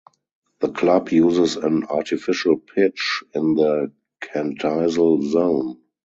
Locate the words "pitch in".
2.57-3.53